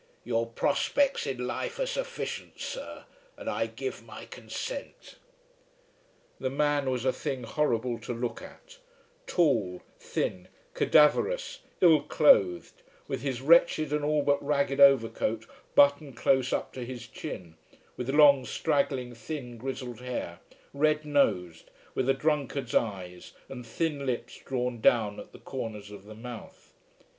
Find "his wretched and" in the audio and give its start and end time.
13.21-14.03